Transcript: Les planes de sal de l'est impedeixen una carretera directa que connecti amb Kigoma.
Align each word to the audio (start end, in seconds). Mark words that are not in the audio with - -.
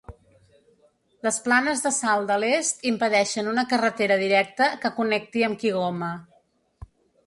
Les 1.27 1.37
planes 1.47 1.83
de 1.83 1.91
sal 1.99 2.25
de 2.33 2.39
l'est 2.45 2.83
impedeixen 2.95 3.53
una 3.55 3.67
carretera 3.75 4.21
directa 4.27 4.75
que 4.83 4.97
connecti 5.01 5.49
amb 5.51 5.65
Kigoma. 5.67 6.15